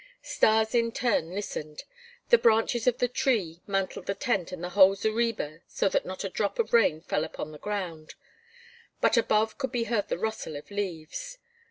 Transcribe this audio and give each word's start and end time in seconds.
Stas 0.23 0.73
in 0.73 0.91
turn 0.91 1.29
listened. 1.29 1.83
The 2.29 2.39
branches 2.39 2.87
of 2.87 2.97
the 2.97 3.07
tree 3.07 3.61
mantled 3.67 4.07
the 4.07 4.15
tent 4.15 4.51
and 4.51 4.63
the 4.63 4.69
whole 4.71 4.95
zareba 4.95 5.59
so 5.67 5.87
that 5.89 6.07
not 6.07 6.23
a 6.23 6.29
drop 6.29 6.57
of 6.57 6.73
rain 6.73 7.01
fell 7.01 7.23
upon 7.23 7.51
the 7.51 7.59
ground, 7.59 8.15
but 8.99 9.15
above 9.15 9.59
could 9.59 9.71
be 9.71 9.83
heard 9.83 10.07
the 10.07 10.17
rustle 10.17 10.55
of 10.55 10.71
leaves. 10.71 11.37